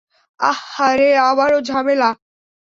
আহহারে, 0.39 1.09
আবারও 1.29 1.59
ঝামেলা! 1.61 2.09